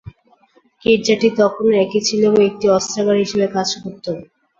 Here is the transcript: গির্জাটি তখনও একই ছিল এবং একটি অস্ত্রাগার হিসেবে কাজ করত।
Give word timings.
গির্জাটি 0.83 1.27
তখনও 1.39 1.73
একই 1.83 2.01
ছিল 2.07 2.21
এবং 2.29 2.41
একটি 2.49 2.65
অস্ত্রাগার 2.77 3.17
হিসেবে 3.23 3.47
কাজ 3.55 3.69
করত। 3.81 4.05